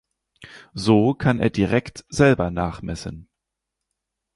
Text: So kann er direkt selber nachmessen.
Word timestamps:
So 0.73 1.13
kann 1.13 1.39
er 1.39 1.51
direkt 1.51 2.05
selber 2.09 2.49
nachmessen. 2.49 3.29